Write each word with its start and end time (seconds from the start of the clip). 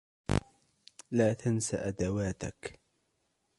لا 1.11 1.33
تنسى 1.33 1.77
أدواتك. 1.77 2.79